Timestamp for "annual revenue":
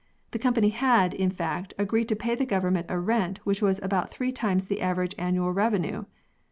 5.19-6.05